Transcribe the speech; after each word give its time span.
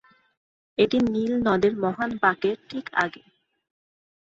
এটি 0.77 0.97
নীল 1.07 1.33
নদের 1.47 1.73
মহান 1.75 2.11
বাঁকের 2.21 2.57
ঠিক 2.69 2.85
আগে। 2.95 3.23